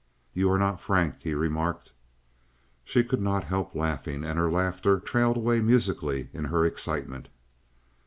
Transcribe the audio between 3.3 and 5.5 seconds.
help laughing, and her laughter trailed